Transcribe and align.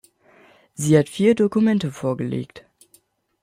Sie 0.73 0.97
hat 0.97 1.09
vier 1.09 1.35
Dokumente 1.35 1.91
vorgelegt. 1.91 2.65